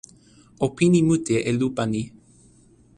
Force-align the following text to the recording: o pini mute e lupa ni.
o 0.65 0.67
pini 0.75 0.99
mute 1.07 1.35
e 1.49 1.51
lupa 1.59 1.83
ni. 1.93 2.01